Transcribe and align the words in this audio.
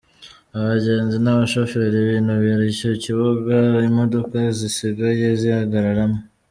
Abagenzi 0.57 1.17
n’abashoferi 1.21 1.97
binubira 2.07 2.63
icyo 2.73 2.91
kibuga 3.03 3.57
imodoka 3.89 4.35
zisigaye 4.57 5.25
zihagararamo. 5.41 6.19